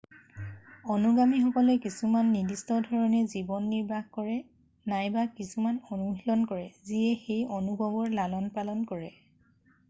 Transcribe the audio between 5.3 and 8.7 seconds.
কিছুমান অনুশীলন কৰে যিয়ে সেই অনুভৱৰ লালন